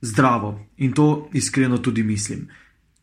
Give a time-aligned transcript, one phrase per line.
[0.00, 2.48] Zdravo in to iskreno tudi mislim.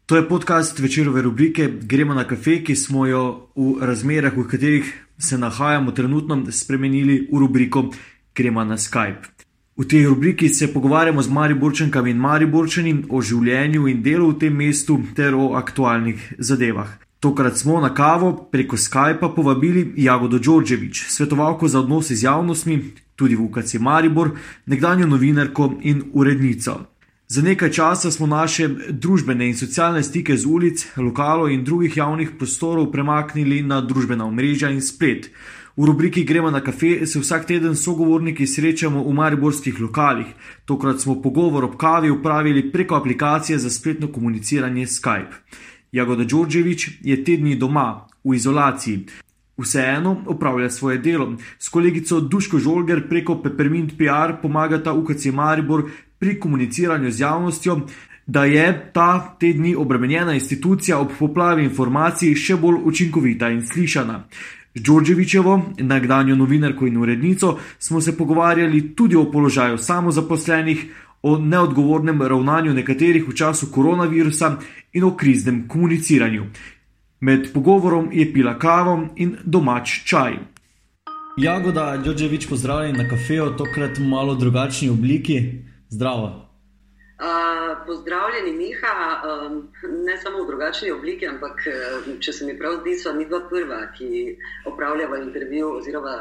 [0.06, 5.06] To je podcast večerove rubrike Gremo na kafe, ki smo jo v razmerah, v katerih
[5.18, 7.90] se nahajamo trenutno, spremenili v rubriko
[8.36, 9.36] Gremo na Skype.
[9.78, 14.54] V tej rubriki se pogovarjamo z Mariborčankami in Mariborčani o življenju in delu v tem
[14.56, 17.05] mestu ter o aktualnih zadevah.
[17.26, 22.84] Tokrat smo na kavo preko Skypa povabili Jagodo Đorđević, svetovalko za odnose z javnostmi,
[23.16, 24.30] tudi v UKC Maribor,
[24.66, 26.80] nekdanjo novinarko in urednico.
[27.28, 32.38] Za nekaj časa smo naše družbene in socialne stike z ulic, lokalov in drugih javnih
[32.38, 35.32] prostorov premaknili na družbena omrežja in splet.
[35.78, 40.28] V rubriki Gremo na kafe se vsak teden sogovorniki srečamo v mariborskih lokalih.
[40.66, 45.34] Tokrat smo pogovor ob kavi upravili preko aplikacije za spletno komuniciranje Skype.
[45.96, 49.06] Jagoda Đorđević je tedni doma, v izolaciji.
[49.58, 51.38] Vseeno opravlja svoje delo.
[51.60, 55.84] S kolegico Duško Žolger preko Peppermint PR pomagata UKC Maribor
[56.20, 57.80] pri komuniciranju z javnostjo,
[58.28, 64.24] da je ta tedni obremenjena institucija ob poplavi informacij še bolj učinkovita in slišana.
[64.76, 70.86] Z Đorđevičevo, nekdanjo novinarko in urednico, smo se pogovarjali tudi o položaju samozaposlenih,
[71.26, 74.52] o neodgovornem ravnanju nekaterih v času koronavirusa
[74.94, 76.44] in o kriznem komuniciranju.
[77.20, 80.38] Med pogovorom je pila kavo in domač čaj.
[81.38, 85.42] Jagoda Đorđevič, pozdravljen na kafeju, tokrat v malo drugačni obliki.
[85.90, 86.28] Zdravo.
[86.28, 89.68] Uh, pozdravljeni, Miha, um,
[90.06, 91.66] ne samo v drugačni obliki, ampak
[92.20, 96.18] če se mi prav zdi, so mi dva prva, ki opravljava intervju oziroma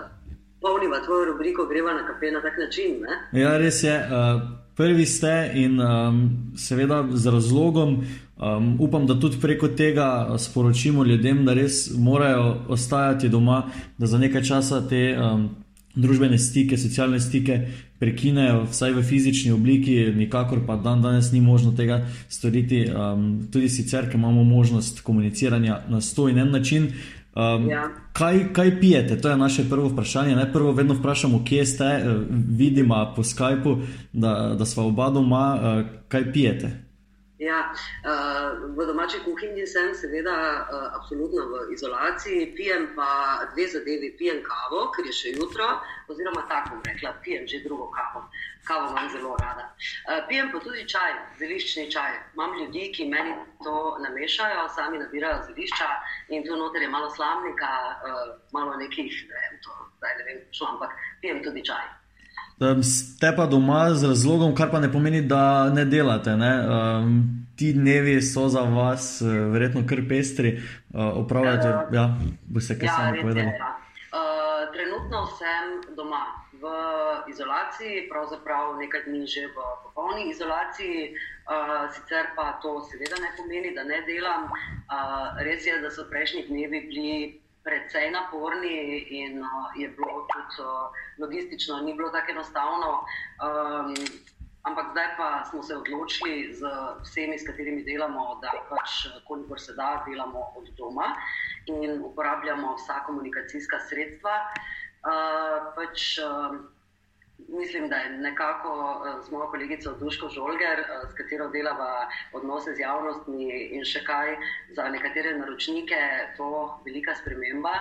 [0.60, 3.02] polniva tvojo rubriko Greva na kafe na tak način.
[3.04, 3.40] Ne?
[3.40, 3.96] Ja, res je.
[4.00, 8.04] Uh, prvi ste in um, seveda z razlogom.
[8.34, 14.18] Um, upam, da tudi preko tega sporočimo ljudem, da res morajo ostajati doma, da za
[14.18, 15.48] nekaj časa te um,
[15.94, 17.60] družbene stike, socialne stike
[17.98, 23.68] prekinejo, vsaj v fizični obliki, nikakor pa dan danes ni možno tega storiti, um, tudi
[23.68, 26.90] sicer, ker imamo možnost komuniciranja na sto in en način.
[27.34, 27.88] Um, ja.
[28.12, 29.20] kaj, kaj pijete?
[29.20, 30.36] To je naše prvo vprašanje.
[30.36, 36.32] Najprej vedno vprašamo, kje ste, vidimo po Skypu, da, da smo oba doma, uh, kaj
[36.32, 36.83] pijete.
[37.38, 40.34] Ja, uh, v domači kuhinji sem, seveda,
[40.70, 44.14] uh, absolutno v izolaciji, pijem pa dve zadevi.
[44.18, 45.66] Pijem kavo, ker je še jutro,
[46.06, 48.22] oziroma tako rekla, pijem že drugo kavo.
[48.62, 49.66] Kavo imam zelo rada.
[50.06, 51.10] Uh, pijem pa tudi čaj,
[51.42, 52.14] zeliščni čaj.
[52.38, 53.34] Imam ljudi, ki meni
[53.66, 55.90] to namešajo, sami nabirajo zelišča
[56.30, 58.22] in tu noter je malo slamnika, uh,
[58.54, 62.03] malo nekih, ne vem, to, zdaj ne vem, šlo, ampak pijem tudi čaj.
[62.82, 66.36] Ste pa doma z razlogom, kar pa ne pomeni, da ne delate.
[66.36, 66.52] Ne?
[66.62, 67.24] Um,
[67.56, 70.60] ti dnevi so za vas, uh, verjetno, kar pestri.
[70.94, 72.14] Uh, opravljate, uh, ja,
[72.46, 73.50] boste kaj ja, sami povedali.
[74.14, 76.22] Uh, trenutno sem doma
[76.62, 76.70] v
[77.30, 81.18] izolaciji, pravzaprav nekaj dni že v popolni izolaciji.
[81.50, 84.46] Uh, sicer pa to seveda ne pomeni, da ne delam.
[84.46, 90.60] Uh, res je, da so prejšnji dnevi bili precej naporni in uh, je bilo tudi
[90.60, 92.90] uh, logistično, ni bilo tako enostavno.
[93.40, 93.94] Um,
[94.62, 96.60] ampak zdaj pa smo se odločili z
[97.02, 101.16] vsemi, s katerimi delamo, da pač, kolikor se da, delamo od doma
[101.66, 104.38] in uporabljamo vsa komunikacijska sredstva.
[105.04, 106.56] Uh, pač, uh,
[107.48, 108.70] Mislim, da je nekako
[109.06, 114.04] eh, z mojo kolegico Duško Žolger, eh, s katero delava odnose z javnostmi in še
[114.04, 114.36] kaj
[114.76, 116.00] za nekatere naročnike,
[116.36, 116.48] to
[116.84, 117.74] velika sprememba.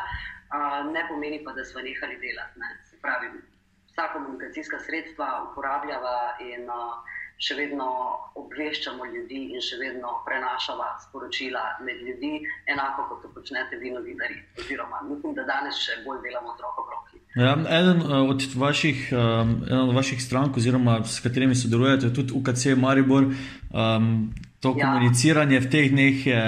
[0.94, 2.60] Ne pomeni pa, da smo nehali delati.
[2.62, 2.68] Ne.
[2.86, 3.32] Se pravi,
[3.90, 6.70] vsa komunikacijska sredstva uporabljava in
[7.42, 7.88] še vedno
[8.40, 12.34] obveščamo ljudi in še vedno prenašamo sporočila med ljudi,
[12.76, 14.38] enako kot to počnete vi, novinari.
[14.60, 17.13] Oziroma, mislim, da danes še bolj delamo z roko v roki.
[17.36, 19.56] Ja, eden uh, od vaših, um,
[19.90, 24.86] od vaših strank, oziroma s katerimi sodelujete, tudi UKC Maribor, um, to ja.
[24.86, 26.44] komuniciranje v teh dneh je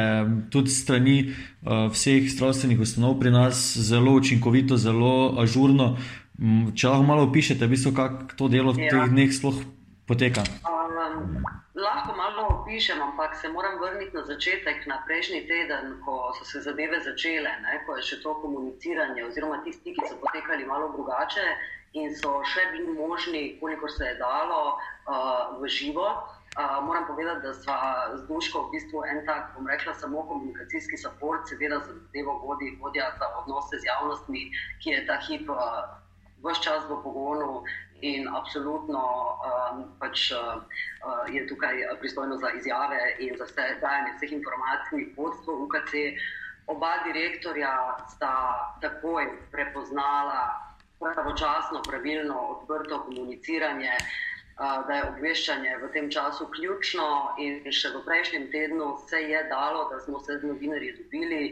[0.53, 5.97] tudi strani uh, vseh zdravstvenih ustanov pri nas zelo učinkovito, zelo ažurno.
[6.38, 8.94] Um, če lahko malo opišete, v bistvu, kako to delo v ja.
[8.94, 9.57] teh dneh sploh
[10.06, 10.46] poteka.
[10.62, 10.75] Um,
[11.76, 16.61] lahko malo opišem, ampak se moram vrniti na začetek, na prejšnji teden, ko so se
[16.61, 21.44] zadeve začele, ne, ko je še to komuniciranje, oziroma ti stiki so potekali malo drugače
[21.94, 26.08] in so še bili možni, kolikor se je dalo, uh, v živo.
[26.55, 27.76] Uh, moram povedati, da smo
[28.16, 32.72] z Duško v bistvu en tak, bom rekla, samo komunikacijski support, seveda za zadevo vodi
[32.79, 34.47] vodja za odnose z javnostmi,
[34.79, 35.84] ki je ta hip uh,
[36.46, 37.64] vse čas v pogonu
[38.02, 40.62] in absolutno um, pač, uh,
[41.32, 45.94] je tukaj pristojno za izjave in za vse dajanje vseh informacij, vodstvo UKC.
[46.68, 48.34] Oba direktorja sta
[48.82, 50.66] takoj prepoznala
[51.00, 53.92] pravočasno, pravilno, odprto komuniciranje.
[54.88, 57.06] da je obveščanje v tem času ključno.
[57.44, 61.52] In še v prejšnjem tednu se je dalo, da smo se z novinarji dobili,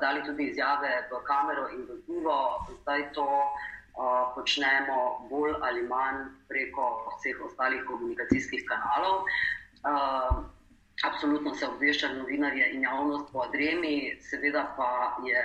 [0.00, 2.38] dali tudi izjave v kamero in v živo.
[2.82, 3.26] Zdaj to
[4.34, 9.24] počnemo bolj ali manj preko vseh ostalih komunikacijskih kanalov.
[11.04, 15.42] Absolutno se obvešča novinarje in javnost po Adremi, seveda pa je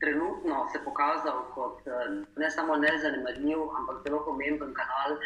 [0.00, 1.82] trenutno se pokazal kot
[2.36, 5.18] ne samo nezanemarljiv, ampak zelo pomemben kanal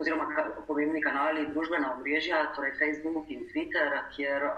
[0.00, 0.26] oziroma
[0.66, 4.54] pomembni kanali družbena omrežja, torej Facebook in Twitter, kjer uh,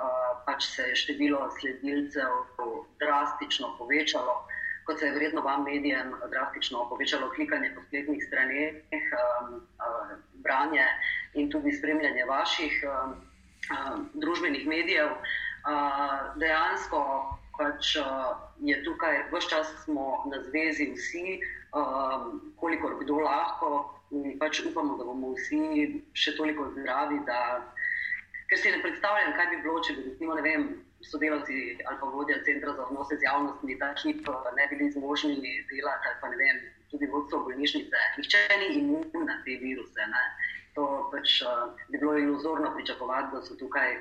[0.46, 2.36] pač se je število sledilcev
[3.02, 4.36] drastično povečalo,
[4.86, 10.86] kot se je vredno vam medijem drastično povečalo klikanje po spletnih straneh, um, uh, branje
[11.34, 13.14] in tudi spremljanje vaših um,
[13.70, 15.14] uh, družbenih medijev.
[15.62, 17.00] Uh, dejansko
[17.58, 21.40] pač, uh, je tukaj, vse čas smo na zvezi vsi,
[21.76, 23.98] um, kolikor kdo lahko.
[24.12, 27.38] In pač upamo, da bomo vsi še toliko zdravi, da
[28.50, 30.66] ker si ne predstavljam, kaj bi bilo, če bi recimo, vem,
[31.10, 34.26] sodelavci ali pa vodja centra za odnose z javnostmi ta hip
[34.56, 35.34] ne bili zmožni
[35.70, 36.58] delati, ali pa ne vem,
[36.90, 37.98] tudi vodstvo bolnišnice.
[38.18, 40.02] Nihče ni imun na te viruse.
[40.14, 40.24] Ne?
[40.76, 43.96] To pač uh, bi bilo iluzorno pričakovati, da so tukaj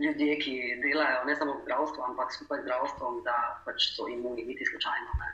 [0.00, 0.52] ljudje, ki
[0.82, 5.16] delajo ne samo v zdravstvu, ampak skupaj z zdravstvom, da pač so imuni, niti slučajno.
[5.22, 5.28] Ne.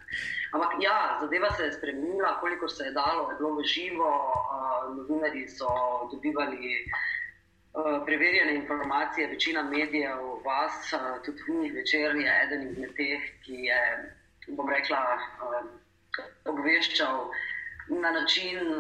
[0.57, 4.97] Ampak ja, zadeva se je spremenila, koliko se je dalo, je bilo v živo, uh,
[4.97, 5.69] novinari so
[6.13, 6.85] dobivali.
[8.05, 10.95] Preverjene informacije, večina medijev, vas,
[11.25, 13.81] tudi vi, večerni, je eden izmed teh, ki je,
[14.49, 15.01] bom rekla,
[16.49, 17.29] obveščal
[17.89, 18.73] na način,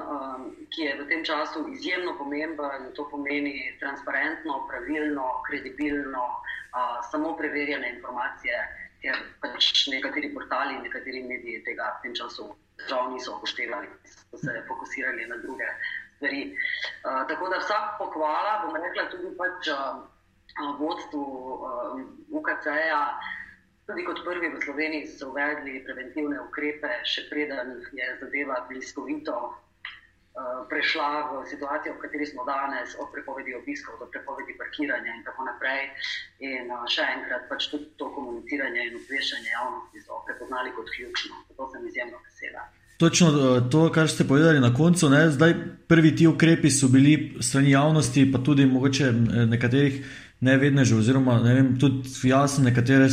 [0.72, 2.88] ki je v tem času izjemno pomemben.
[2.96, 6.25] To pomeni transparentno, pravilno, kredibilno,
[7.10, 8.64] samo preverjene informacije,
[9.04, 12.49] ker pač nekateri portali, nekateri mediji tega v tem času
[12.88, 13.92] žal niso upoštevali,
[14.31, 15.69] so se fokusirali na druge
[16.16, 16.42] stvari.
[16.52, 22.00] Uh, tako da vsak pohvala, bom rekla, tudi pač, uh, vodstvu uh,
[22.40, 23.02] UKC-ja.
[23.86, 29.36] Tudi kot prvi v Sloveniji so uvedli preventivne ukrepe, še preden je zadeva bliskovito
[30.68, 35.48] prešla v situacijo, v kateri smo danes, od prepovedi obiskov do prepovedi parkiranja in tako
[35.48, 35.88] naprej.
[36.44, 41.40] In še enkrat, pač tudi to komuniciranje in obveščanje javnosti so prepoznali kot ključno.
[41.48, 42.68] Zato sem izjemno vesela.
[42.96, 45.08] Točno eh, to, kar ste povedali na koncu.
[45.10, 45.31] Ne?
[45.31, 45.54] Zdaj,
[45.88, 49.12] prvi ti ukrepi so bili strani javnosti, pa tudi mogoče
[49.46, 50.04] nekaterih
[50.40, 53.08] nevednežev, oziroma ne vem, tudi jaz sem nekatere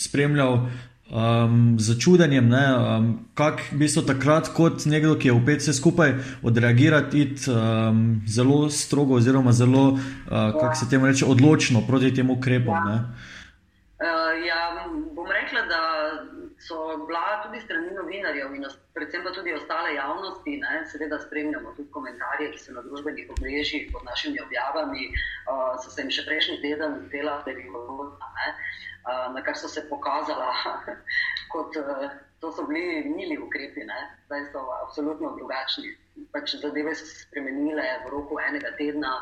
[0.00, 0.66] spremljal
[1.12, 6.14] um, z čudenjem, um, kako bi so takrat, kot nekdo, ki je upet vse skupaj,
[6.42, 10.00] odreagirati um, zelo strogo, oziroma zelo, uh,
[10.30, 12.88] kako se temu reče, odločno proti tem ukrepom.
[12.88, 12.98] Ja.
[14.02, 14.71] Uh, ja,
[16.66, 21.90] so bila tudi strani novinarjev in predvsem pa tudi ostale javnosti, ne, seveda spremljamo tudi
[21.90, 26.60] komentarje, ki so na družbenih omrežjih pod našimi objavami, uh, so se jim še prejšnji
[26.62, 30.52] teden zdela velikovodna, uh, na kar so se pokazala
[31.52, 32.08] kot, uh,
[32.40, 35.96] to so bili mili ukrepi, ne, zdaj so absolutno drugačni.
[36.32, 39.16] Pač zadeve so se spremenile v roku enega tedna,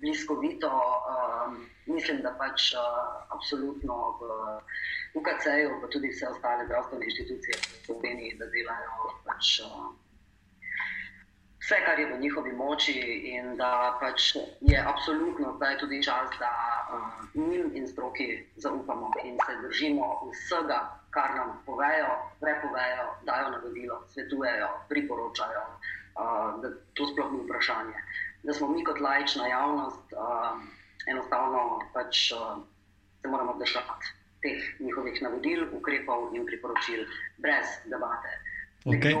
[0.00, 2.80] bliskovito, um, mislim, da pač uh,
[3.36, 4.30] absolutno v
[5.18, 9.88] UKC-ju, pa tudi vse ostale zdravstvene inštitucije v Sloveniji, da delajo pač, uh,
[11.62, 12.96] vse, kar je v njihovi moči,
[13.32, 16.52] in da pač je absolutno zdaj tudi čas, da
[16.92, 24.02] uh, njim in stroki zaupamo in se držimo vsega, kar nam povejo, prepovejo, dajo navodilo,
[24.12, 25.62] svetujejo, priporočajo,
[26.16, 27.94] uh, da to sploh ni vprašanje.
[28.42, 30.60] Da smo mi kot lajčna javnost uh,
[31.06, 32.62] enostavno pač uh,
[33.22, 37.06] se moramo držati teh njihovih navodil, ukrepov in priporočil,
[37.38, 38.30] brez debate.
[38.84, 39.14] Okay.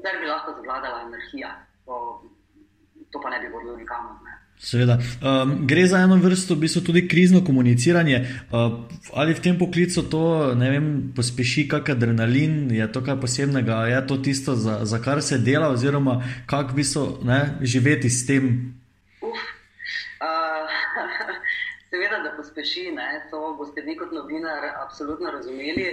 [0.00, 1.52] Zdaj bi lahko zavladala anarhija,
[1.84, 2.22] to,
[3.10, 4.16] to pa ne bi vodilo nikamor.
[4.24, 4.34] Ne.
[4.58, 4.98] Seveda.
[5.20, 8.24] Um, gre za eno vrsto, v bistvu tudi krizno komuniciranje.
[8.50, 14.00] Uh, ali v tem poklicu to vem, pospeši kak adrenalin, je to kaj posebnega, je
[14.06, 17.20] to tisto, za, za kar se dela, oziroma kako bi so
[17.60, 18.74] živeti s tem?
[19.20, 19.44] Uf.
[20.24, 20.64] Uh,
[22.16, 23.28] Seveda, da pospeši, ne?
[23.30, 25.88] to boste vi kot novinar absolutno razumeli.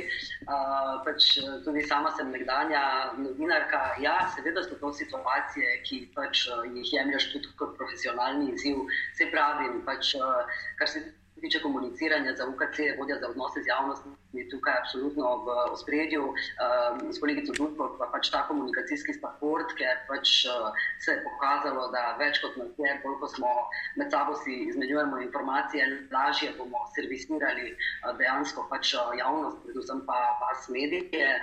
[0.48, 1.26] Uh, pač
[1.66, 2.84] tudi sama sem nekdanja
[3.18, 3.82] novinarka.
[4.00, 8.86] Ja, seveda so to situacije, ki pač, uh, jih jemliš tudi kot profesionalni izziv.
[9.18, 10.48] Se pravi, pač, uh,
[10.80, 11.23] kar se tiče
[11.64, 16.24] komuniciranja za UKC, vodja za odnose z javnostmi, je tukaj absolutno v ospredju.
[16.24, 20.72] Um, s kolegico Dudko pa pač ta komunikacijski support, ker pač uh,
[21.04, 23.52] se je pokazalo, da več kot na vse, koliko smo
[24.00, 30.20] med sabo si izmenjujemo informacije, lažje bomo servisirali uh, dejansko pač uh, javnost, predvsem pa
[30.42, 31.38] vas medije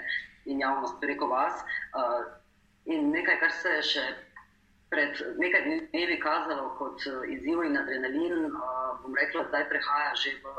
[0.46, 1.62] in javnost preko vas.
[1.94, 2.24] Uh,
[2.90, 4.04] in nekaj, kar se še
[4.90, 8.50] pred nekaj dnevi kazalo kot izziv in adrenalin,
[9.02, 10.54] bom rekla, zdaj prehaja že v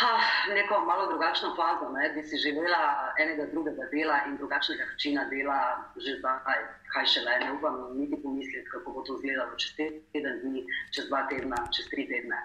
[0.00, 0.12] ha,
[0.54, 1.90] neko malo drugačno fazo.
[1.92, 2.10] Ne?
[2.14, 5.58] Bi si želela enega drugega dela in drugačnega načina dela
[5.96, 6.62] že zdaj,
[6.92, 7.38] kaj še le.
[7.44, 11.88] Ne upam niti pomisliti, kako bo to izgledalo čez teden dni, čez dva tedna, čez
[11.92, 12.40] tri tedne.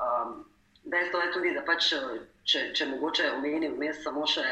[0.00, 0.40] Um,
[0.84, 1.90] Dejstvo je tudi, da pač,
[2.48, 4.44] če, če mogoče omenim vmes samo še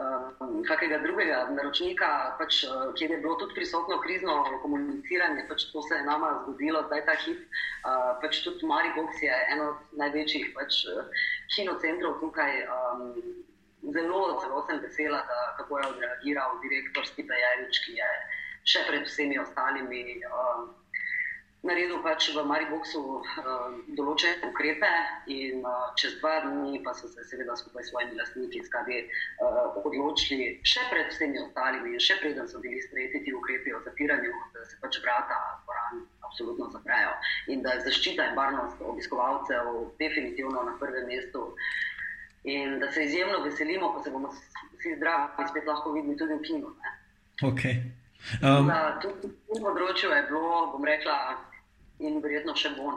[0.00, 2.08] uh, kakega drugega naročnika,
[2.38, 6.84] pač, uh, kjer je bilo tudi prisotno krizno komuniciranje, pač to se je nama zgodilo,
[6.88, 7.46] zdaj ta hip.
[7.84, 12.62] Uh, pač tudi Maribox je eno od največjih pač, uh, kinocentrov tukaj.
[12.68, 13.08] Um,
[13.90, 18.10] zelo, zelo sem vesela, da, kako je odreagiral direktor Stipe Jarič, ki je
[18.62, 20.22] še pred vsemi ostalimi.
[20.30, 20.70] Um,
[21.62, 24.90] naredil pač v Mariboku uh, določene ukrepe,
[25.30, 29.04] in uh, čez dva dni pa so se seveda skupaj s svojimi lastniki skadi,
[29.38, 33.82] uh, odločili, še pred vsemi ostalimi, in še preden so bili sprejeti ti ukrepi o
[33.86, 37.14] zapiranju, da se pač vrata dvoran absolutno zaprejo
[37.52, 39.70] in da je zaščita in varnost obiskovalcev
[40.02, 41.52] definitivno na prvem mestu.
[42.42, 46.34] In da se izjemno veselimo, ko se bomo vsi zdravi in spet lahko videli tudi
[46.34, 46.72] v kinu.
[47.46, 47.82] Okay.
[48.42, 49.14] Um, na tem
[49.62, 51.36] področju je bilo, bom rekla,
[52.02, 52.92] in verjetno še bo.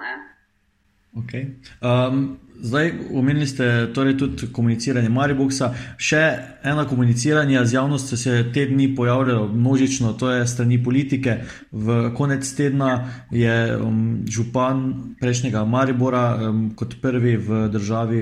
[1.15, 1.55] Okay.
[1.79, 5.69] Um, zdaj, omenili ste torej tudi komuniciranje Mariboka.
[5.95, 6.23] Še
[6.63, 11.37] ena komuniciranja z javnostjo se je te dni pojavljalo množično, to je strani politike.
[11.71, 18.21] V konec tedna je um, župan prejšnjega Maribora um, kot prvi v državi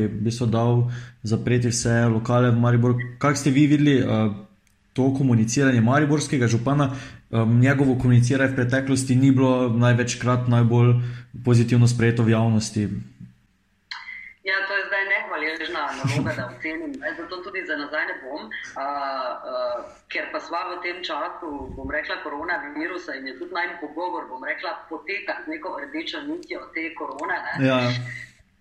[0.53, 0.91] dal
[1.23, 2.97] zapreti vse lokale v Mariboru.
[3.17, 4.01] Kaj ste vi videli?
[4.05, 4.52] Uh,
[4.93, 6.91] To komuniciranje Mariborskega župana,
[7.29, 10.93] um, njegovo komuniciranje v preteklosti ni bilo največkrat najbolj
[11.45, 12.89] pozitivno sprejeto v javnosti.
[14.43, 16.93] Ja, to je zdaj nehvaležna naloga, da ocenim.
[17.17, 18.41] Zato tudi za nazaj ne bom,
[18.75, 18.87] a, a,
[20.11, 24.43] ker pa sva v tem času, bom rekla, koronavirusa in je tudi najmanj pogovor, bom
[24.43, 27.39] rekla, poteka z neko rdečo nitjo te korone.
[27.63, 27.79] Ja.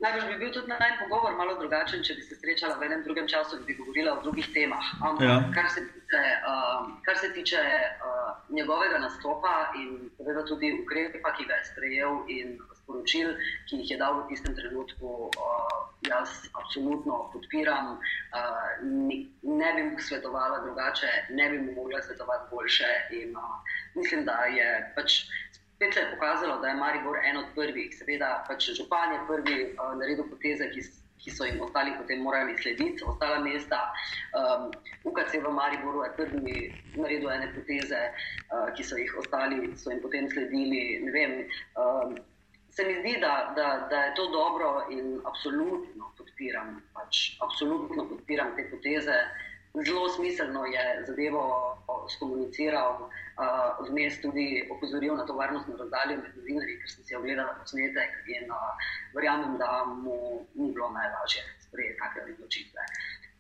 [0.03, 3.29] Najbrž bi bil tudi najmanj pogovor malo drugačen, če bi se srečala v enem drugem
[3.31, 4.89] času in bi govorila o drugih temah.
[4.99, 5.37] Ampak, ja.
[5.55, 11.47] kar se tiče, uh, kar se tiče uh, njegovega nastopa in seveda tudi ukrepa, ki
[11.47, 13.31] ga je sprejel in sporočil,
[13.71, 15.79] ki jih je dal v tistem trenutku, uh,
[16.11, 17.95] jaz absolutno podpiram.
[17.95, 22.91] Uh, ni, ne bi mu svetovala drugače, ne bi mu mogla svetovati boljše.
[23.23, 24.69] In, uh, mislim, da je
[24.99, 25.23] pač
[25.83, 29.57] spet se je pokazalo, da je Maribor en od prvih, seveda pač župan je prvi
[29.65, 30.83] uh, naredil poteze, ki,
[31.19, 33.81] ki so jim ostali potem morali slediti, ostala mesta.
[34.39, 34.71] Um,
[35.05, 36.59] UKC v Mariboru je prvi
[36.95, 41.03] naredil ene poteze, uh, ki so jih ostali, so jim potem sledili.
[41.11, 42.15] Vem, um,
[42.71, 48.55] se mi zdi, da, da, da je to dobro in absolutno podpiram, pač, absolutno podpiram
[48.57, 49.19] te poteze.
[49.73, 51.43] Zelo smiselno je zadevo
[52.09, 53.09] skomuniciral
[53.89, 58.51] vmes tudi opozoril na to varnostno razdaljo med novinarji, ker sem si ogledala posnetek in
[58.53, 62.87] uh, verjamem, da mu ni bilo najlažje sprejeti take odločitve.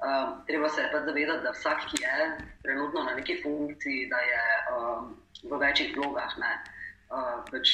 [0.02, 2.30] Uh, treba se pa zavedati, da vsak, ki je
[2.62, 4.44] trenutno na neki funkciji, da je
[4.76, 5.12] um,
[5.50, 6.38] v večjih vlogah.
[6.38, 6.52] Ne,
[7.12, 7.68] uh, pač,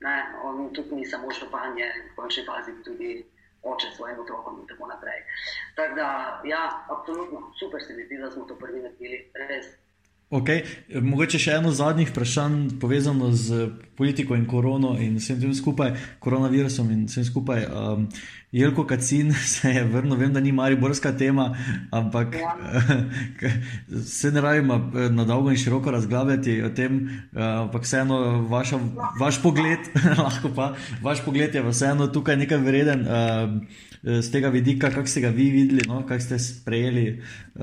[0.00, 3.26] ne, on tudi ni samo županje, v končni fazi tudi
[3.62, 5.20] oče svojim otrokom in tako naprej.
[5.76, 6.08] Tako da,
[6.44, 9.66] ja, absolutno, super se mi zdi, da smo to prvi naredili, res.
[10.32, 10.62] Okay.
[11.04, 13.66] Mogoče še eno zadnjih vprašanj, povezano z
[14.00, 15.92] politiko in korono in vsem tem skupaj,
[16.24, 17.66] koronavirusom in vsem skupaj.
[17.68, 18.06] Um,
[18.52, 21.50] Jelko Kacin se je vrnil, vem, da ni mariborska tema,
[21.92, 22.56] ampak ja.
[24.16, 24.80] se ne rabimo
[25.12, 27.02] na dolgo in široko razglabljati o tem,
[27.36, 28.80] uh, ampak vseeno vaša,
[29.20, 29.92] vaš pogled,
[30.24, 30.72] lahko pa,
[31.04, 33.04] vaš pogled je vseeno tukaj nekaj vreden.
[33.04, 37.22] Uh, z tega vidika, kako ste ga vi videli, no, kako ste sprejeli
[37.54, 37.62] uh,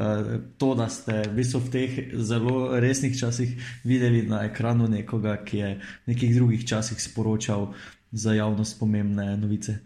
[0.57, 3.49] to, da ste v, bistvu v teh zelo resnih časih
[3.83, 7.73] videli na ekranu nekoga, ki je v nekih drugih časih sporočal
[8.11, 9.83] za javnost pomembne novice.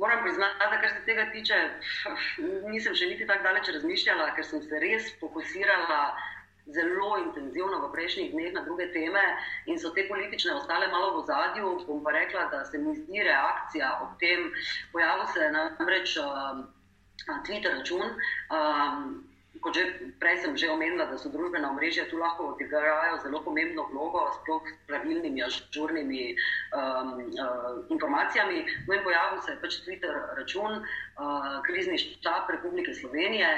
[0.00, 1.56] Moram priznati, da kar se tega tiče,
[2.72, 6.02] nisem še niti tako daleč razmišljala, ker sem se res fokusirala
[6.72, 9.22] zelo intenzivno v prejšnjih dneh na druge teme
[9.66, 11.84] in so te politične ostale malo v zadju.
[11.86, 14.52] Bom pa rekla, da se mi zdi reakcija ob tem,
[14.92, 16.64] pojavil se je namreč uh,
[17.46, 18.06] Twitter račun.
[18.50, 19.29] Um,
[19.60, 19.84] kot že
[20.20, 24.64] prej sem že omenila, da so družbena omrežja tu lahko odigrajo zelo pomembno vlogo, sploh
[24.64, 26.34] s pravilnimi, ažurnimi
[26.72, 28.64] um, uh, informacijami.
[28.88, 33.48] No in pojavil se je pač Twitter račun, uh, krizni štab Republike Slovenije,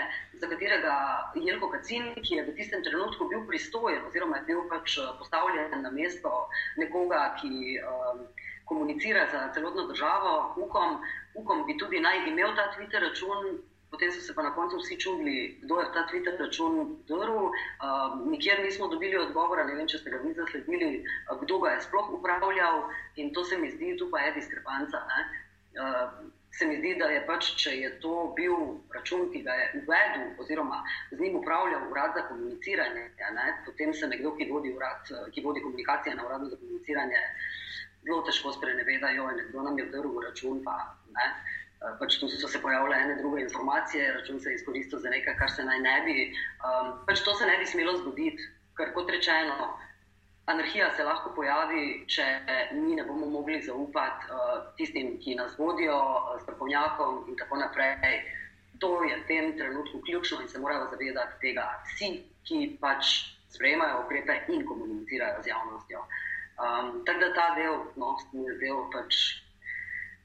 [0.43, 0.95] za katerega
[1.39, 5.83] Jelko Kacin, ki je v tistem trenutku bil pristojen oziroma je bil pač uh, postavljen
[5.83, 8.27] na mesto nekoga, ki um,
[8.67, 10.99] komunicira za celotno državo, ukom,
[11.35, 14.97] ukom bi tudi naj imel ta Twitter račun Potem so se pa na koncu vsi
[14.97, 17.53] čudili, kdo je ta Twitter račun drl.
[17.53, 17.53] Uh,
[18.31, 21.83] nikjer nismo dobili odgovora, ne vem, če ste ga vi zasledili, uh, kdo ga je
[21.85, 22.87] sploh upravljal.
[23.21, 25.05] In to se mi zdi, tu pa je diskrepanca.
[25.05, 28.57] Uh, se mi zdi, da je pač, če je to bil
[28.97, 33.07] račun, ki ga je uvedel, oziroma z njim upravljal urad za komuniciranje,
[33.37, 37.25] ne, potem se nekdo, ki vodi, urad, ki vodi komunikacije na uradu za komuniciranje,
[38.05, 40.61] zelo težko spreneveda, da je nekdo nam je vdrl račun.
[40.65, 40.77] Pa,
[41.17, 41.29] ne,
[41.99, 45.51] pač tu so se pojavile ene druge informacije, račun se je izkoristil za nekaj, kar
[45.51, 46.17] se naj ne bi.
[46.63, 48.43] Um, pač to se ne bi smelo zgoditi,
[48.77, 49.73] ker kot rečeno.
[50.47, 52.25] Anarhija se lahko pojavi, če
[52.75, 58.25] mi ne bomo mogli zaupati uh, tistim, ki nas vodijo, uh, strokovnjakom in tako naprej.
[58.83, 62.11] To je v tem trenutku ključno in se morajo zavedati tega vsi,
[62.43, 63.13] ki pač
[63.55, 66.03] sprejemajo ukrepe in komunicirajo z javnostjo.
[66.59, 69.21] Um, tako da ta del, no, del pač,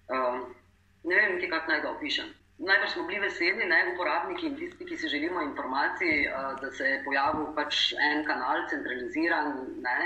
[0.09, 0.47] um,
[1.07, 2.35] ne vem, kako naj ga opišem.
[2.57, 6.87] Najprej smo bili veseli, ne, uporabniki in tisti, ki si želimo informacij, uh, da se
[6.89, 9.51] je pojavil pač en kanal, centraliziran,
[9.83, 9.97] ne,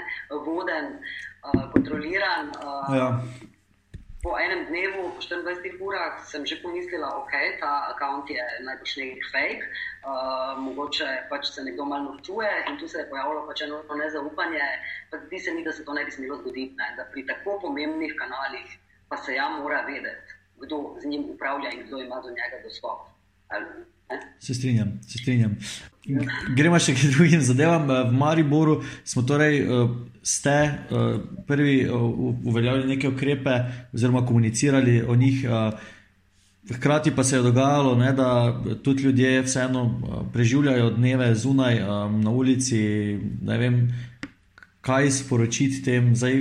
[0.47, 2.51] voden, uh, kontroliran.
[2.59, 3.07] Uh, ja.
[4.21, 8.97] Po enem dnevu, po 24 urah, sem že pomislila, da okay, je ta račun najbrž
[8.97, 9.71] neki fake,
[10.03, 14.67] uh, mogoče pač se nekdo malo čuje in tu se je pojavilo pač eno nezaupanje.
[15.09, 17.57] Pa zdi se mi, da se to ne bi smelo zgoditi, ne, da pri tako
[17.63, 18.77] pomembnih kanalih
[19.09, 20.30] pa se ja mora vedeti
[20.63, 22.99] kdo z njim upravlja in kdo ima do njega dostop.
[24.39, 25.55] Se strinjam, se strinjam.
[26.55, 27.85] Gremo še k drugim zadevam.
[27.87, 29.91] V Mariboru smo torej, eh,
[30.25, 31.91] ste eh, prvi eh,
[32.51, 33.57] uveljavili neke ukrepe,
[33.93, 35.45] oziroma komunicirali o njih.
[36.71, 38.27] Hkrati pa se je dogajalo, ne, da
[38.83, 39.81] tudi ljudje vseeno
[40.33, 41.79] preživljajo dneve zunaj
[42.21, 42.81] na ulici.
[43.41, 43.79] Ne vem,
[44.81, 46.15] kaj sporočiti tem.
[46.15, 46.37] Zdaj,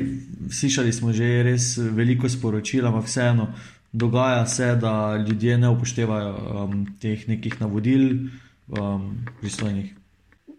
[0.53, 3.49] slišali smo že res veliko sporočil, ampak vseeno
[3.93, 8.29] dogaja se, da ljudje ne upoštevajo um, teh nekih navodil
[8.69, 10.00] um, pristojnih.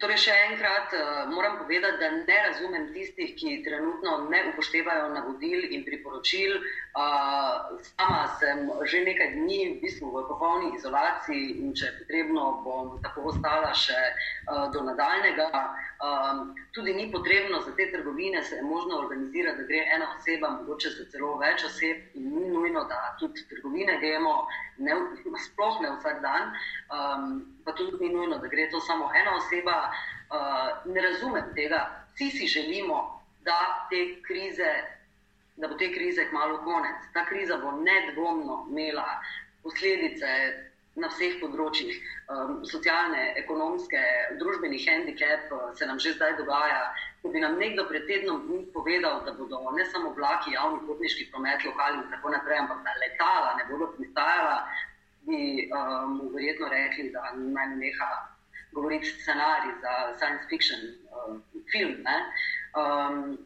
[0.01, 5.67] Torej, še enkrat uh, moram povedati, da ne razumem tistih, ki trenutno ne upoštevajo navodil
[5.75, 6.55] in priporočil.
[6.97, 12.47] Uh, sama sem že nekaj dni v, bistvu v popolni izolaciji in če je potrebno,
[12.65, 15.51] bom tako ostala še uh, do nadaljnega.
[16.73, 20.89] Tudi ni potrebno za te trgovine, se je možno organizirati, da gre ena oseba, mogoče
[20.97, 24.47] za celo več oseb, in ni nujno, da tudi trgovine gremo,
[24.81, 24.97] ne,
[25.45, 26.55] sploh ne vsak dan.
[27.65, 29.91] Pa tudi ni nujno, da gre to samo ena oseba.
[30.31, 31.85] Uh, ne razumem tega.
[32.13, 34.71] Vsi si želimo, da, te krize,
[35.57, 37.07] da bo te krize kmalo konec.
[37.13, 39.07] Ta kriza bo nedvomno imela
[39.63, 40.27] posledice
[40.99, 41.95] na vseh področjih,
[42.27, 43.99] um, socialne, ekonomske,
[44.41, 46.81] družbeni handicap uh, se nam že zdaj dogaja.
[47.21, 51.29] Ko bi nam nekdo pred tednom dni povedal, da bodo ne samo vlaki, javni potniški
[51.31, 54.57] promet, lokali in tako naprej, ampak da letala ne bodo pristajala,
[55.27, 58.11] bi mu um, verjetno rekli, da naj neha
[58.71, 60.79] govoriti scenarij za science fiction
[61.11, 61.35] uh,
[61.71, 62.05] film.
[62.75, 63.37] Um,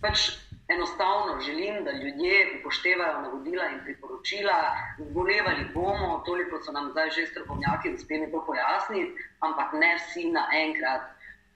[0.00, 0.30] pač
[0.68, 4.58] enostavno želim, da ljudje upoštevajo navodila in priporočila.
[4.98, 11.02] Zbolevali bomo, toliko so nam zdaj že strokovnjaki uspeli to pojasniti, ampak ne vsi naenkrat.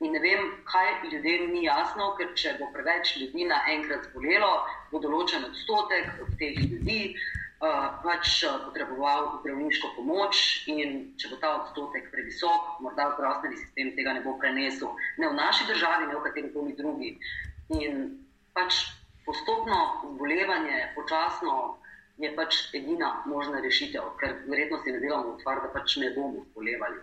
[0.00, 5.00] In ne vem, kaj ljudem ni jasno, ker če bo preveč ljudi naenkrat zbolelo, bo
[5.00, 7.14] določen odstotek od teh ljudi.
[7.56, 13.94] Eh, pač eh, potreboval zdravniško pomoč, in če bo ta odstotek previsok, morda zdravstveni sistem
[13.96, 17.14] tega ne bo prenesel, ne v naši državi, ne v kateri koli drugi.
[17.80, 18.02] In
[18.52, 18.82] pač
[19.24, 21.54] postopno zbolevanje, počasno,
[22.20, 26.44] je pač edina možna rešitev, ker verjetno si ne delamo utvar, da pač ne bomo
[26.50, 27.00] zbolevali.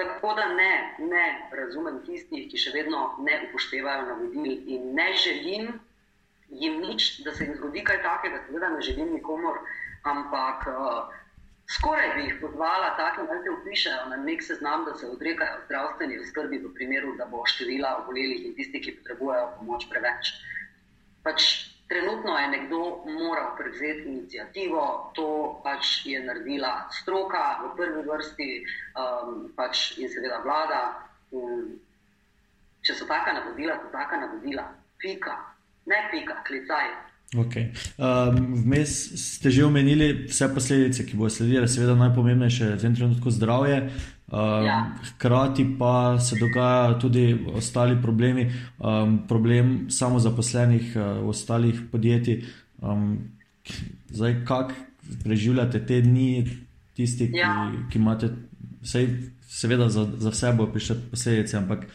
[0.00, 0.72] Tako da ne,
[1.12, 5.74] ne razumem tistih, ki še vedno ne upoštevajo navodil in ne želim
[6.50, 9.60] jim nič, da se jim zgodi kaj takega, seveda ne želim nikomor,
[10.02, 11.14] ampak uh,
[11.76, 16.18] skoraj bi jih pozvala, tako da se upišajo na nek seznam, da se odrekajo zdravstveni
[16.18, 20.32] oskrbi, v primeru, da bo števila obolelih in tistih, ki potrebujejo pomoč, preveč.
[21.22, 21.48] Pač
[21.88, 25.28] trenutno je nekdo moral prevzeti inicijativo, to
[25.64, 30.80] pač je naredila stroka v prvi vrsti um, pač in seveda vlada.
[31.32, 31.76] Um,
[32.80, 34.64] če so taka navodila, so taka navodila,
[34.96, 35.36] pika
[35.90, 37.08] ne pika, klicaj.
[37.36, 37.72] Okay.
[38.00, 38.88] Um, vmes
[39.20, 43.92] ste že omenili vse posledice, ki bodo sledile, seveda najpomembnejše v tem trenutku zdravje.
[44.32, 44.96] Um, ja.
[45.12, 48.48] Hkrati pa se dogajajo tudi ostali problemi,
[48.80, 52.48] um, problem samozaposlenih uh, v ostalih podjetij.
[52.80, 53.36] Um,
[54.08, 54.72] zdaj, kako
[55.24, 56.48] preživljate te dni,
[56.96, 57.68] tisti, ki, ja.
[57.92, 58.32] ki imate,
[58.80, 59.08] vsej,
[59.48, 61.86] seveda za, za vse bo prišle posledice, ampak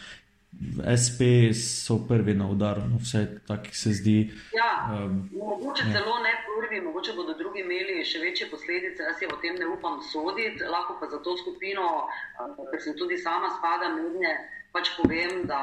[1.01, 4.31] SP so prvi na udaru, no, vse tako se zdi.
[4.53, 4.71] Ja,
[5.05, 5.93] um, mogoče ja.
[5.93, 9.03] celo ne prvi, mogoče bodo drugi imeli še večje posledice.
[9.03, 12.07] Jaz o tem ne upam soditi, lahko pa za to skupino,
[12.71, 14.35] ker sem tudi sama spadam med nje.
[14.73, 15.59] Pač povem, da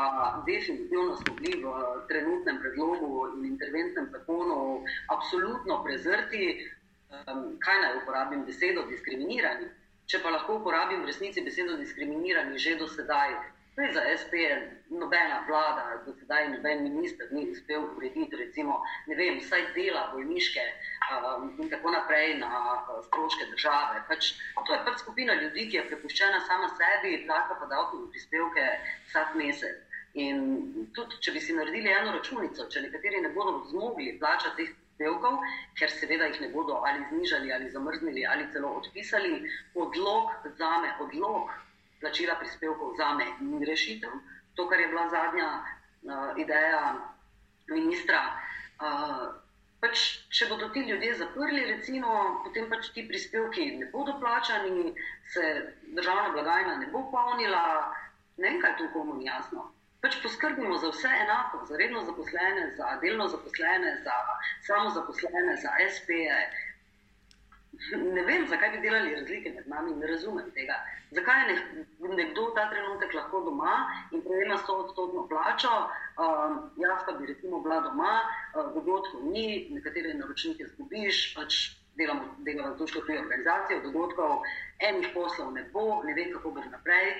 [0.46, 1.70] definitivno smo bili v
[2.08, 6.44] trenutnem predlogu in interventnem zakonu absolutno prezrti,
[7.10, 9.66] um, kaj naj uporabim besedo diskriminirani.
[10.06, 13.34] Če pa lahko uporabim v resnici besedo diskriminirani že do sedaj,
[13.74, 14.62] Tudi za SPN,
[15.00, 20.64] nobena vlada, do sedaj noben minister ni uspel urediti, recimo, ne vem, vsaj dela bolniške
[21.14, 24.02] um, in tako naprej na uh, stroške države.
[24.08, 24.32] Pač,
[24.66, 28.66] to je pač skupina ljudi, ki je prepuščena sama sebi, plača pa davkove prispevke
[29.06, 29.86] vsak mesec.
[30.18, 30.44] In
[30.96, 35.40] tudi, če bi si naredili eno računico, če nekateri ne bodo zmogli plačati teh prispevkov,
[35.78, 40.92] ker seveda jih ne bodo ali znižali, ali zamrznili, ali celo odpisali, odlog za me,
[41.00, 41.50] odlog
[42.00, 44.10] plačila prispevkov za me ni rešitev.
[44.54, 46.82] To, kar je bila zadnja uh, ideja
[47.68, 48.20] ministra.
[48.80, 49.40] Uh,
[49.80, 54.92] pač, če bodo ti ljudje zaprli, recimo, potem pač ti prispevki ne bodo plačani,
[55.32, 55.50] se
[55.96, 57.62] državna blagajna ne bo polnila,
[58.36, 59.70] ne vem, kaj tu komu ni jasno.
[60.00, 64.16] Pač poskrbimo za vse enako, za redno zaposlene, za delno zaposlene, za
[64.68, 66.38] samozaposlene, za SP-je.
[67.72, 70.74] Ne vem, zakaj bi delali razlike med nami, ne razumem tega.
[71.16, 71.84] Zakaj je
[72.20, 73.74] nekdo ta trenutek lahko doma
[74.12, 75.70] in prejema 100 odstotno plačo,
[76.24, 81.60] um, jaz pa bi recimo bila doma, uh, dogodkov ni, nekatere naročnike zgubiš, pač
[82.00, 84.42] delamo, delamo to šlo pri organizaciji dogodkov,
[84.90, 87.12] enih poslov ne bo, ne vem, kako bo naprej.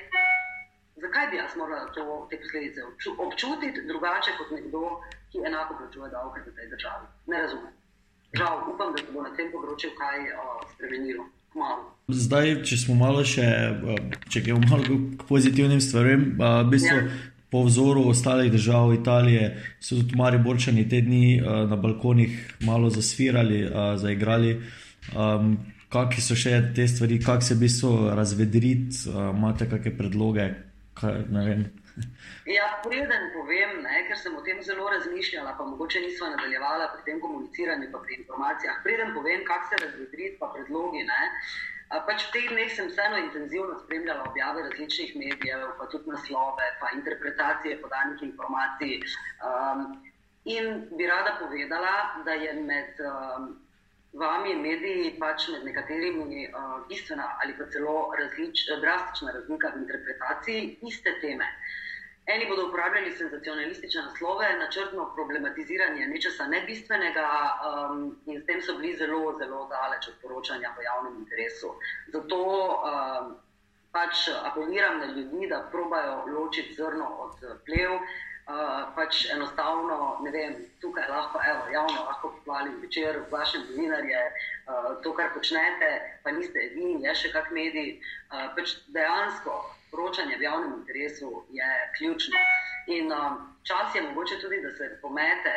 [1.01, 2.83] Zakaj bi jaz morala to, te posledice
[3.27, 4.99] občutiti drugače kot nekdo,
[5.33, 7.07] ki enako plačuje davke v tej državi?
[7.27, 7.77] Ne razumem.
[8.33, 11.27] Žal, upam, da se bo na tem področju kaj uh, spremenilo.
[11.55, 11.88] Malo.
[12.14, 13.45] Zdaj, če smo malo še,
[14.31, 17.16] če gremo malo k pozitivnim stvarem, v bistvu, ja.
[17.51, 19.49] po vzoru ostalih držav Italije
[19.83, 23.64] so tudi mari borčani te dni na balkonih malo zasvirali,
[23.99, 24.55] zaigrali.
[25.11, 25.59] Um,
[25.90, 30.45] Kakšne so še te stvari, kako se v bistvu razvedriti, imate kakšne predloge?
[30.95, 31.25] Kaj,
[32.48, 37.05] Ja, preden povem, ne, ker sem o tem zelo razmišljala, pa mogoče nismo nadaljevala pri
[37.09, 38.81] tem komuniciranju, pa pri informacijah.
[38.83, 41.05] Preden povem, kako se razvedriti, pa predlogi.
[41.05, 41.20] Ne,
[42.09, 46.92] pač v teh dneh sem vseeno intenzivno spremljala objave različnih medijev, pa tudi naslove, pa
[46.96, 49.00] interpretacije podanih informacij.
[49.44, 49.98] Um,
[50.44, 53.50] in bi rada povedala, da je med um,
[54.12, 60.79] vami mediji pač med nekaterimi uh, bistvena ali pa celo različ, drastična razlika v interpretaciji
[60.88, 61.46] iste teme.
[62.27, 67.29] Eni bodo uporabljali senzacionalistične naslove, načrtno problematiziranje nečesa nebistvenega
[67.68, 71.73] um, in s tem so bili zelo, zelo daleč od poročanja v javnem interesu.
[72.12, 73.33] Zato um,
[73.92, 77.99] pač apeliram na ljudi, da probajo ločiti zrno od plev.
[78.48, 84.16] Uh, pač enostavno, ne vem, tukaj lahko, evo, javno lahko pohvalim večer v vašem novinarju,
[84.16, 85.90] uh, to, kar počnete,
[86.24, 88.00] pa niste edini, je še kak medij.
[88.33, 89.55] Uh, pač dejansko
[89.90, 92.42] poročanje v javnem interesu je ključno.
[92.87, 95.55] In um, čas je mogoče tudi, da se pomete,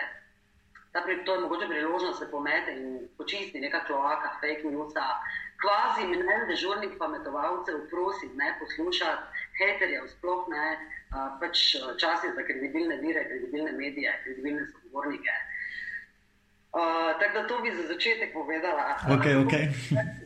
[0.91, 4.93] pri, to je mogoče priložnost, da se pomete in počisti neka kloaka, fake news.
[5.61, 10.67] Kvazi mnen dežurnih pametovalcev, prosim, ne poslušati, haterjev, sploh ne,
[11.39, 15.35] pač čas je za kredibilne vire, kredibilne medije, kredibilne sogovornike.
[16.73, 18.97] Uh, tako da to bi za začetek povedala.
[19.05, 19.69] Okay, okay.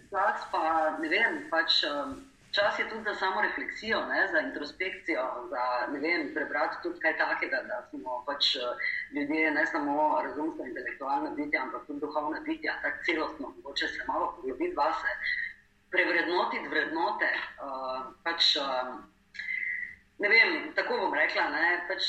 [0.09, 1.83] Čas pa ne vem, pač.
[2.55, 7.59] Čas je tudi za samo refleksijo, ne, za introspekcijo, za vem, prebrati tudi kaj takega,
[7.67, 8.55] da smo pač
[9.13, 14.31] ljudje ne samo razumsko intelektualna bitja, ampak tudi duhovna bitja, tako celostno, mogoče se malo
[14.35, 15.11] poglobiti vase,
[15.91, 17.29] prevrednotiti vrednote.
[17.59, 18.95] Uh, pač, uh,
[20.17, 22.07] ne vem, tako bom rekla, ne, pač,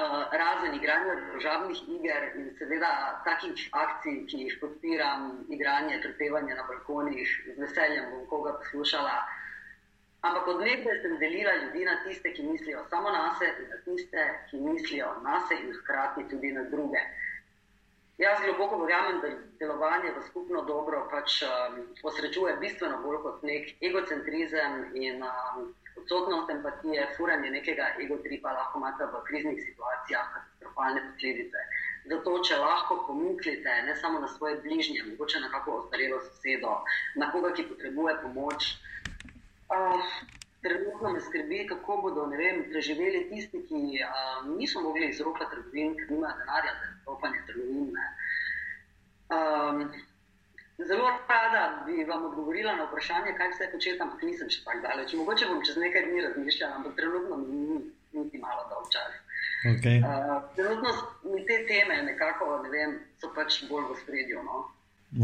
[0.00, 2.92] uh, razen igranja državnih iger in seveda
[3.24, 9.18] takih akcij, ki jih podpiram, igranje, trpevanje na balkonih, z veseljem bom koga poslušala.
[10.26, 13.78] Ampak od nekaj sem delila ljudi na tiste, ki mislijo samo na sebe, in na
[13.84, 17.02] tiste, ki mislijo na sebe in hkrati tudi na druge.
[18.18, 19.28] Jaz globoko verjamem, da
[19.60, 26.50] delovanje v skupno dobro pač um, osrečuje bistveno bolj kot nek egocentrizem in um, odsotnost
[26.50, 31.66] empatije, furanje nekega egotripa lahko imate v kriznih situacijah katastrofalne posledice.
[32.06, 36.78] Zato, če lahko pomislite ne samo na svoje bližnje, mogoče na kako ostarelo sosedo,
[37.16, 38.74] na koga, ki potrebuje pomoč.
[39.68, 40.10] Uh,
[40.66, 46.10] Trenutno me skrbi, kako bodo vem, preživeli tisti, ki uh, niso mogli izropati trgovin, ker
[46.10, 47.92] nimajo denarja za izropanje trgovin.
[49.36, 49.84] Um,
[50.78, 55.14] Zelo rada bi vam odgovorila na vprašanje, kaj vse početi, ampak nisem še tako daleč.
[55.16, 57.78] Mogoče bom čez nekaj dni razmišljala, ampak trenutno mi ni
[58.16, 59.12] niti malo dolg čas.
[59.72, 59.98] Okay.
[60.04, 60.90] Uh, trenutno
[61.48, 64.42] te teme nekako, ne vem, so pač bolj v spredju.
[64.44, 64.66] No?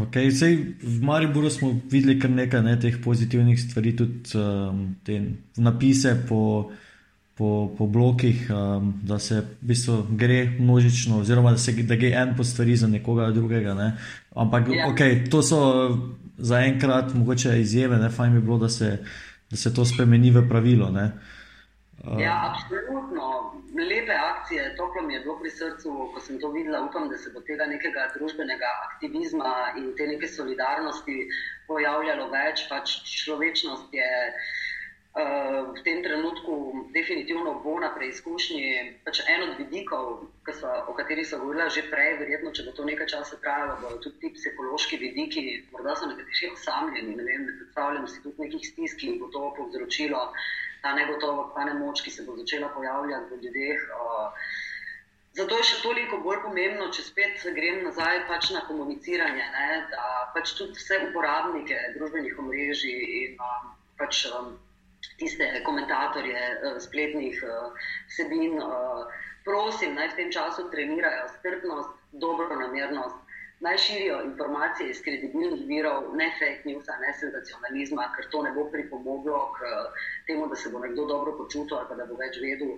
[0.05, 5.19] Okay, sej, v Mariboru smo videli kar nekaj ne, teh pozitivnih stvari, tudi um, te
[5.61, 6.71] napise po,
[7.37, 12.11] po, po blokih, um, da se v bistvu gre množično, oziroma da se da gre
[12.15, 13.73] en po stvari za nekoga drugega.
[13.73, 13.97] Ne.
[14.35, 14.77] Ampak yeah.
[14.77, 14.87] Ja.
[14.87, 15.57] okay, to so
[16.37, 18.97] zaenkrat mogoče izjeme, ne fajn bi bilo, da se,
[19.49, 20.89] da se to spremeni v pravilo.
[20.91, 21.11] Ne.
[22.19, 23.23] Ja, absolutno.
[23.73, 26.83] Lepe akcije, toplo mi je bilo pri srcu, ko sem to videla.
[26.85, 31.25] Upam, da se bo tega nekega družbenega aktivizma in te neke solidarnosti
[31.67, 32.67] pojavljalo več.
[32.69, 32.93] Pač
[33.25, 34.51] človečnost je uh,
[35.13, 38.97] v tem trenutku definitivno bo na preizkušnji.
[39.05, 42.85] Pač en od vidikov, so, o katerih so govorila že prej, verjetno, če bo to
[42.85, 47.13] nekaj časa trajalo, bodo tudi ti psihološki vidiki, morda so nekateri osamljeni.
[47.13, 50.33] Ne, ne predstavljam si tudi nekih stisk, ki jih bo to povzročilo
[50.81, 53.85] ta negotovost, ta nemoč, ki se bo začela pojavljati v ljudeh.
[55.33, 60.03] Zato je še toliko bolj pomembno, če spet grem nazaj pač na komuniciranje, ne, da
[60.33, 64.51] pač tudi vse uporabnike družbenih omrežij in um, pač, um,
[65.23, 67.71] tiste komentatorje uh, spletnih uh,
[68.11, 69.07] vsebin, uh,
[69.47, 73.15] prosim, naj v tem času trenirajo strpnost, dobro namernost,
[73.63, 78.65] naj širijo informacije iz kredibilnih virov, ne fake news, ne senzacionalizma, ker to ne bo
[78.71, 79.71] pripomoglo k
[80.27, 82.75] temu, da se bo nekdo dobro počutil ali da bo več vedel.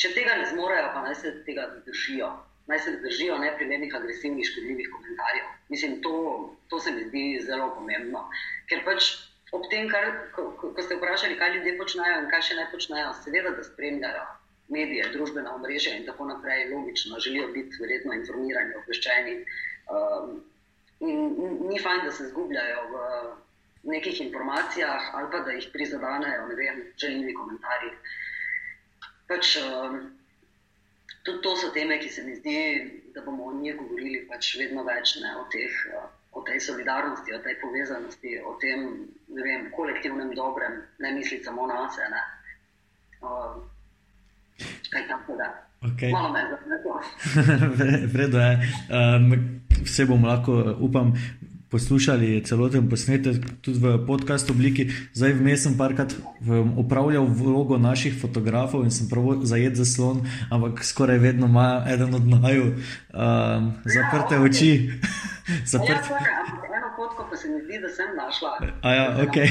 [0.00, 2.30] Če tega ne zmorejo, pa naj se tega držijo.
[2.70, 5.50] Naj se držijo neprimernih, agresivnih, škodljivih komentarjev.
[5.68, 6.14] Mislim, to,
[6.70, 8.24] to se mi zdi zelo pomembno.
[8.70, 9.10] Ker pač
[9.52, 13.12] ob tem, kar, ko, ko ste vprašali, kaj ljudje počnejo in kaj še ne počnejo,
[13.20, 14.24] seveda, da spremljajo
[14.72, 19.34] medije, družbena omrežja in tako naprej, logično, želijo biti verjetno informirani, obveščeni.
[19.92, 20.40] Um,
[21.04, 23.02] in ni fajn, da se zgubljajo v
[23.92, 27.92] nekih informacijah ali pa da jih prizadanejo, ne vem, željivi komentarji.
[29.28, 30.00] Pač, um,
[31.26, 32.56] tudi to so teme, ki se mi zdi,
[33.14, 35.82] da bomo o njih govorili pač vedno več, ne, o, teh,
[36.32, 41.88] o tej solidarnosti, o tej povezanosti, o tem vem, kolektivnem dobrem, ne misliti samo na
[41.92, 42.20] sebe.
[43.22, 43.68] Um,
[44.90, 45.48] kaj tako da.
[45.82, 46.12] Okay.
[46.12, 47.00] Malo me zanima.
[48.12, 48.52] Vredo je.
[48.88, 51.12] Um, vse bomo lahko, upam,
[51.72, 54.90] poslušali celoten posnetek tudi v podcast obliki.
[55.16, 56.12] Zdaj vmes sem parkrat
[56.76, 62.14] upravljal vlogo naših fotografov in sem prav zajet za slon, ampak skoraj vedno ima eden
[62.14, 64.90] od naju um, zaprte ja, oči.
[65.72, 65.88] Zaprt...
[65.88, 66.20] Ja,
[66.76, 68.50] eno fotko pa se mi zdi, da sem našla.
[68.84, 69.48] Ja, okay.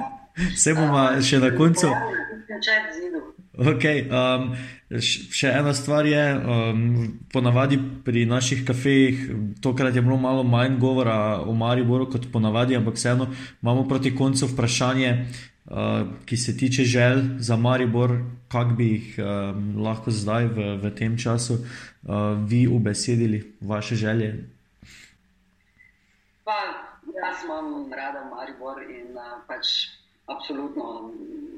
[0.54, 1.90] Vse bomo še na koncu.
[3.56, 4.52] Okay, um,
[4.90, 9.24] še ena stvar je, um, ponavadi pri naših kafejih,
[9.60, 13.26] tokrat je bilo malo manj govora o Mariboru kot ponavadi, ampak vseeno
[13.62, 15.10] imamo proti koncu vprašanje,
[15.66, 18.14] uh, ki se tiče želj za Maribor,
[18.48, 24.46] kak bi jih um, lahko zdaj v, v tem času uh, vi ubesedili, vaše želje.
[26.46, 26.62] Pa,
[27.10, 29.90] jaz imam rada Maribor in uh, pač
[30.26, 31.12] absolutno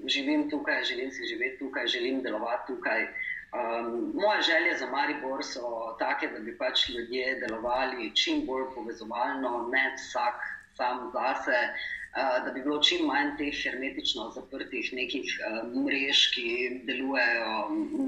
[0.08, 3.02] živim tukaj, želim si živeti tukaj, želim delovati tukaj.
[3.48, 9.68] Um, moje želje za Maribor so take, da bi pač ljudje delovali čim bolj povezovalno,
[9.72, 10.34] ne vsak
[10.76, 16.48] sam zase, uh, da bi bilo čim manj teh hermetično zaprtih nekih uh, mrež, ki
[16.84, 17.54] delujejo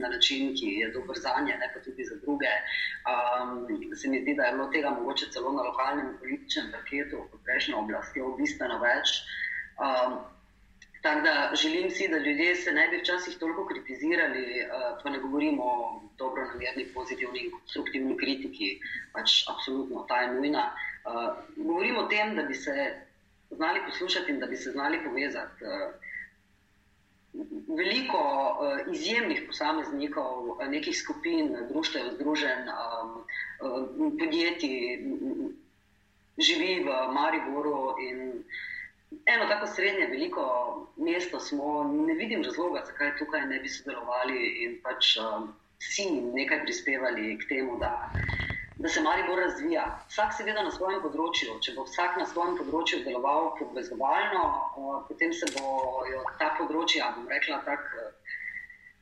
[0.02, 2.52] na način, ki je dober za nje, ne pa tudi za druge.
[3.12, 3.64] Um,
[3.96, 7.78] se mi zdi, da je bilo tega mogoče celo na lokalnem političnem paketu pod prejšnjo
[7.78, 9.22] oblastjo bistveno več.
[9.80, 10.20] Um,
[11.00, 15.18] Tako da želim si, da ljudje se ne bi včasih toliko kritizirali, uh, pa ne
[15.18, 18.80] govorimo o dobro namerni, pozitivni in konstruktivni kritiki,
[19.12, 20.74] pač absolutno ta je nujna.
[21.04, 22.94] Uh, govorimo o tem, da bi se
[23.50, 25.64] znali poslušati in da bi se znali povezati.
[25.64, 25.94] Uh,
[27.78, 33.24] veliko uh, izjemnih posameznikov, nekih skupin, društev, združenj, um,
[33.60, 34.98] uh, podjetij
[36.38, 38.44] živi v Mariboru in
[39.10, 40.44] eno tako srednje, veliko
[40.96, 45.50] mesto smo, ne vidim razloga, zakaj tukaj ne bi sodelovali in pač um,
[45.82, 48.10] vsi nekaj prispevali k temu, da,
[48.78, 49.84] da se Maribor razvija.
[50.08, 51.58] Vsak seveda na svojem področju.
[51.64, 57.28] Če bo vsak na svojem področju deloval povezovalno, uh, potem se bojo ta področja, bom
[57.30, 58.34] rekla, tako uh,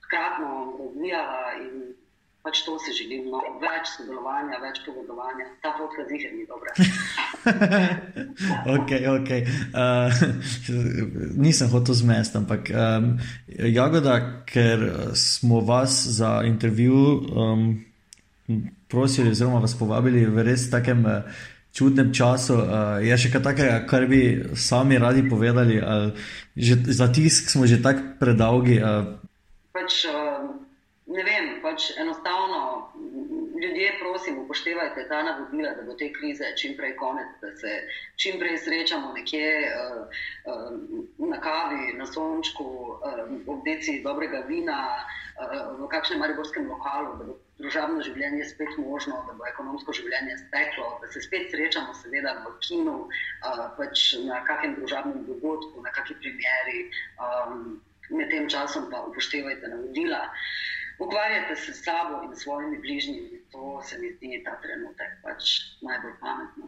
[0.08, 1.88] hkratno razvijala in
[2.48, 6.72] pač to si želim, no, več sodelovanja, več pogodovanja, ta vodka zihar ni dobra.
[8.76, 9.30] ok, ok.
[9.76, 10.22] Uh,
[11.36, 13.10] nisem hotel zmest, ampak um,
[13.68, 14.16] Jagoda,
[14.48, 17.68] ker smo vas za intervju um,
[18.88, 21.04] prosili, oziroma vas povabili v res takem.
[21.04, 21.46] Uh,
[21.78, 25.76] Čudnem času, uh, je še kaj takega, kar bi sami radi povedali.
[25.78, 26.10] Uh,
[26.56, 28.80] že, za tisk smo že tako predolgi.
[28.82, 29.20] Uh.
[29.76, 30.17] Pač, uh,
[31.78, 32.90] pač enostavno
[33.62, 37.70] ljudje, prosim, upoštevajte ta navodila, da bo te krize čim prej konec, da se
[38.16, 40.06] čim prej srečamo nekje uh,
[40.50, 47.36] uh, na kavi, na sončku, uh, ob deci dobrega vina, uh, v kakšnem mariborskem lokalu,
[47.58, 52.56] družabno življenje spet možno, da bo ekonomsko življenje steklo, da se spet srečamo, seveda v
[52.66, 56.88] kinu, uh, pač na kakem družabnem dogodku, na kakšni primeri.
[57.18, 60.22] Um, Med tem časom pa upoštevajte navodila.
[60.30, 63.42] Uh, ukvarjate se s sabo in svojimi bližnjimi.
[63.52, 65.42] To se mi zdi ta trenutek pač
[65.82, 66.64] najbolj pametno.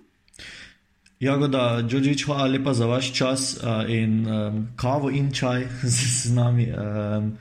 [1.20, 6.34] Jagoda, Džožič, hvala lepa za vaš čas uh, in um, kavo in čaj z, z
[6.34, 6.70] nami.
[6.72, 7.36] Um,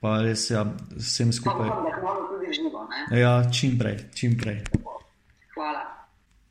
[0.00, 1.70] pa res, ja, vsem skupaj.
[1.72, 2.84] Hvala, da hvala tudi živo.
[2.90, 3.20] Ne?
[3.20, 4.60] Ja, čim prej, čim prej.
[5.54, 5.80] Hvala.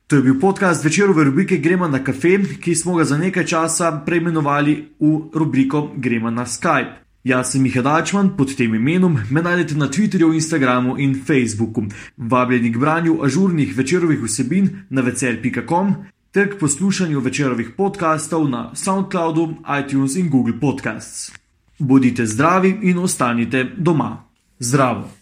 [0.08, 3.92] To je bil podcast večerove rubrike Gremo na kafe, ki smo ga za nekaj časa
[4.06, 7.07] preimenovali v rubriko Gremo na Skype.
[7.28, 11.84] Jaz sem Miha Dačman, pod tem imenom me najdete na Twitterju, Instagramu in Facebooku.
[12.18, 15.92] Vabljeni k branju ažurnih večerovih vsebin na vecer.com
[16.32, 21.32] ter k poslušanju večerovih podkastov na SoundCloudu, iTunes in Google Podcasts.
[21.80, 24.24] Bodite zdravi in ostanite doma.
[24.60, 25.17] Zdravo!